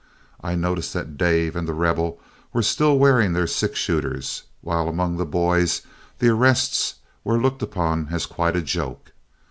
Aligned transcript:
I 0.43 0.55
noticed 0.55 0.93
that 0.95 1.15
Dave 1.15 1.55
and 1.55 1.67
The 1.67 1.75
Rebel 1.75 2.19
were 2.53 2.63
still 2.63 2.97
wearing 2.97 3.33
their 3.33 3.45
six 3.45 3.77
shooters, 3.77 4.41
while 4.61 4.89
among 4.89 5.17
the 5.17 5.27
boys 5.27 5.83
the 6.17 6.29
arrests 6.29 6.95
were 7.23 7.37
looked 7.37 7.61
upon 7.61 8.07
as 8.09 8.25
quite 8.25 8.55
a 8.55 8.63
joke. 8.63 9.11